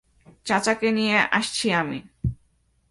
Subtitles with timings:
[0.45, 1.99] চাচাকে নিয়ে আসছি আমি।